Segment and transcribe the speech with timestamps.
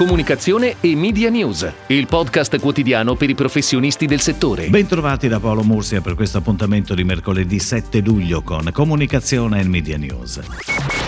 [0.00, 4.70] comunicazione e media news, il podcast quotidiano per i professionisti del settore.
[4.70, 9.98] Bentrovati da Paolo Mursia per questo appuntamento di mercoledì 7 luglio con comunicazione e media
[9.98, 10.40] news.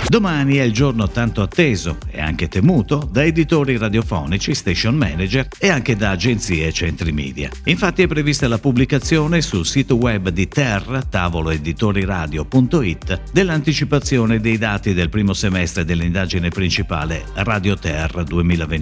[0.07, 5.71] Domani è il giorno tanto atteso e anche temuto da editori radiofonici, station manager e
[5.71, 7.49] anche da agenzie e centri media.
[7.65, 15.09] Infatti è prevista la pubblicazione sul sito web di TER, tavoloeditoriradio.it, dell'anticipazione dei dati del
[15.09, 18.82] primo semestre dell'indagine principale Radio Ter 2021.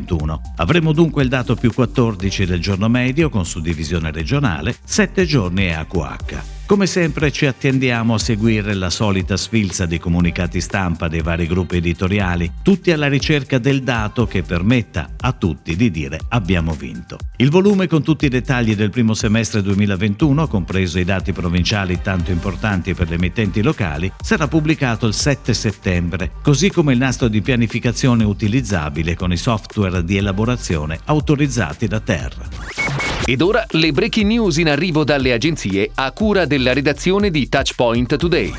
[0.56, 6.59] Avremo dunque il dato più 14 del giorno medio con suddivisione regionale, 7 giorni EAQH.
[6.70, 11.78] Come sempre ci attendiamo a seguire la solita sfilza di comunicati stampa dei vari gruppi
[11.78, 17.18] editoriali, tutti alla ricerca del dato che permetta a tutti di dire abbiamo vinto.
[17.38, 22.30] Il volume con tutti i dettagli del primo semestre 2021, compreso i dati provinciali tanto
[22.30, 27.42] importanti per le emittenti locali, sarà pubblicato il 7 settembre, così come il nastro di
[27.42, 32.79] pianificazione utilizzabile con i software di elaborazione autorizzati da Terra.
[33.24, 38.16] Ed ora le breaking news in arrivo dalle agenzie a cura della redazione di Touchpoint
[38.16, 38.52] Today.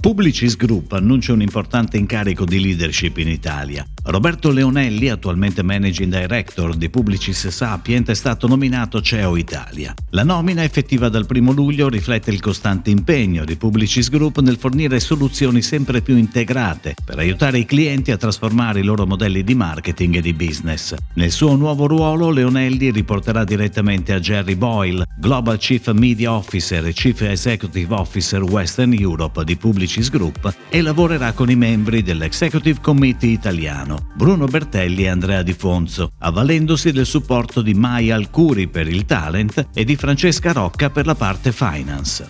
[0.00, 3.84] Publicis Group annuncia un importante incarico di leadership in Italia.
[4.10, 9.92] Roberto Leonelli, attualmente Managing Director di Publicis Sapient, è stato nominato CEO Italia.
[10.10, 14.98] La nomina effettiva dal 1 luglio riflette il costante impegno di Publicis Group nel fornire
[14.98, 20.16] soluzioni sempre più integrate per aiutare i clienti a trasformare i loro modelli di marketing
[20.16, 20.94] e di business.
[21.12, 26.94] Nel suo nuovo ruolo Leonelli riporterà direttamente a Jerry Boyle, Global Chief Media Officer e
[26.94, 33.32] Chief Executive Officer Western Europe di Publicis Group e lavorerà con i membri dell'Executive Committee
[33.32, 39.04] italiano Bruno Bertelli e Andrea Di Fonso, avvalendosi del supporto di Mai Alcuri per il
[39.04, 42.26] talent e di Francesca Rocca per la parte finance.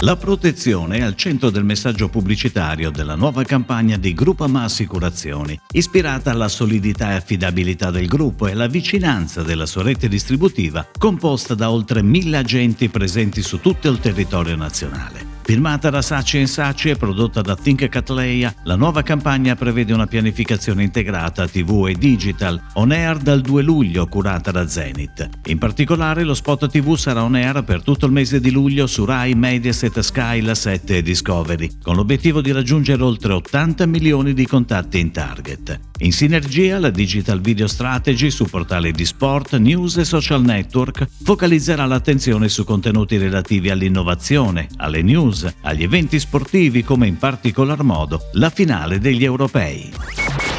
[0.00, 6.30] La protezione è al centro del messaggio pubblicitario della nuova campagna di Gruppama Assicurazioni, ispirata
[6.30, 11.70] alla solidità e affidabilità del gruppo e alla vicinanza della sua rete distributiva, composta da
[11.70, 15.33] oltre mille agenti presenti su tutto il territorio nazionale.
[15.46, 20.82] Firmata da Saci Saci e prodotta da Think Catleya, la nuova campagna prevede una pianificazione
[20.82, 25.28] integrata TV e digital, on air dal 2 luglio, curata da Zenith.
[25.48, 29.04] In particolare lo spot TV sarà on air per tutto il mese di luglio su
[29.04, 34.46] Rai, Mediaset, Sky, La 7 e Discovery, con l'obiettivo di raggiungere oltre 80 milioni di
[34.46, 35.78] contatti in target.
[35.98, 41.86] In sinergia, la Digital Video Strategy su portali di sport, news e social network focalizzerà
[41.86, 48.50] l'attenzione su contenuti relativi all'innovazione, alle news, agli eventi sportivi come in particolar modo la
[48.50, 50.13] finale degli europei.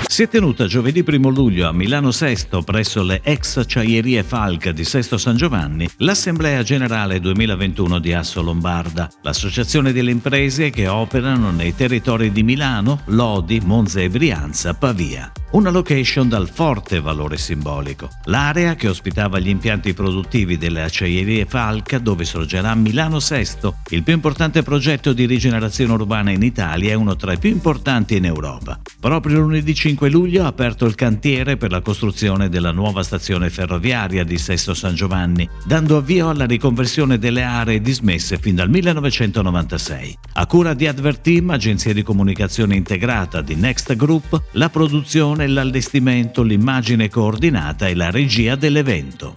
[0.07, 4.85] Si è tenuta giovedì 1 luglio a Milano Sesto, presso le ex acciaierie Falca di
[4.85, 11.75] Sesto San Giovanni, l'Assemblea Generale 2021 di Asso Lombarda, l'associazione delle imprese che operano nei
[11.75, 18.09] territori di Milano, Lodi, Monza e Brianza, Pavia una location dal forte valore simbolico.
[18.25, 24.13] L'area che ospitava gli impianti produttivi delle acciaierie Falca, dove sorgerà Milano Sesto, il più
[24.13, 28.77] importante progetto di rigenerazione urbana in Italia e uno tra i più importanti in Europa.
[28.99, 34.23] Proprio lunedì 5 luglio ha aperto il cantiere per la costruzione della nuova stazione ferroviaria
[34.23, 40.17] di Sesto San Giovanni, dando avvio alla riconversione delle aree dismesse fin dal 1996.
[40.33, 47.09] A cura di Adverteam, agenzia di comunicazione integrata di Next Group, la produzione l'allestimento, l'immagine
[47.09, 49.33] coordinata e la regia dell'evento.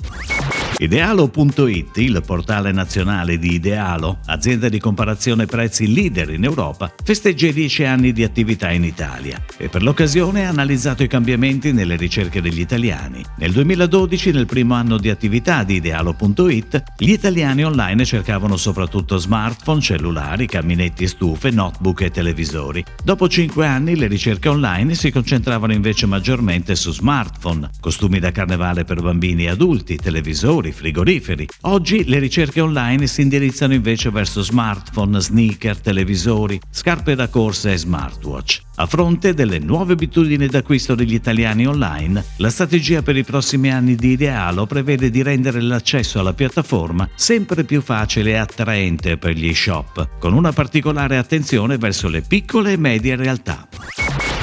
[0.80, 7.52] Idealo.it, il portale nazionale di Idealo, azienda di comparazione prezzi leader in Europa, festeggia i
[7.52, 12.40] 10 anni di attività in Italia e per l'occasione ha analizzato i cambiamenti nelle ricerche
[12.40, 13.24] degli italiani.
[13.38, 19.80] Nel 2012, nel primo anno di attività di Idealo.it, gli italiani online cercavano soprattutto smartphone,
[19.80, 22.84] cellulari, caminetti stufe, notebook e televisori.
[23.02, 28.84] Dopo 5 anni le ricerche online si concentravano invece maggiormente su smartphone, costumi da carnevale
[28.84, 31.48] per bambini e adulti, televisori, calcolatori, frigoriferi.
[31.62, 37.76] Oggi le ricerche online si indirizzano invece verso smartphone, sneaker, televisori, scarpe da corsa e
[37.76, 38.60] smartwatch.
[38.76, 43.96] A fronte delle nuove abitudini d'acquisto degli italiani online, la strategia per i prossimi anni
[43.96, 49.52] di Idealo prevede di rendere l'accesso alla piattaforma sempre più facile e attraente per gli
[49.52, 53.66] shop, con una particolare attenzione verso le piccole e medie realtà.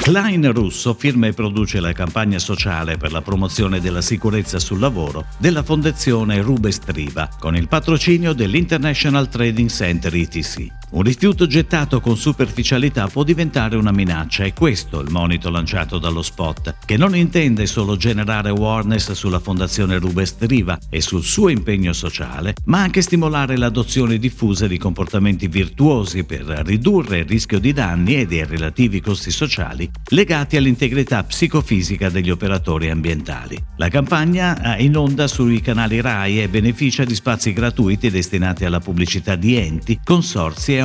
[0.00, 5.26] Klein Russo firma e produce la campagna sociale per la promozione della sicurezza sul lavoro
[5.38, 10.85] della fondazione Rubestriva con il patrocinio dell'International Trading Center ITC.
[10.96, 15.98] Un rifiuto gettato con superficialità può diventare una minaccia e questo è il monito lanciato
[15.98, 21.50] dallo spot, che non intende solo generare awareness sulla fondazione Rubest Riva e sul suo
[21.50, 27.74] impegno sociale, ma anche stimolare l'adozione diffusa di comportamenti virtuosi per ridurre il rischio di
[27.74, 33.62] danni e dei relativi costi sociali legati all'integrità psicofisica degli operatori ambientali.
[33.76, 38.80] La campagna è in onda sui canali RAI e beneficia di spazi gratuiti destinati alla
[38.80, 40.84] pubblicità di enti, consorzi e